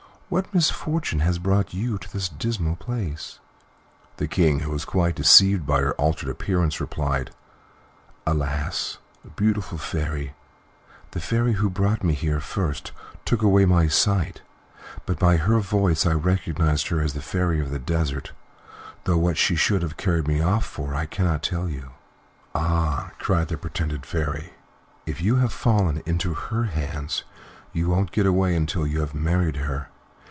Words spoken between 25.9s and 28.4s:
into her hands, you won't get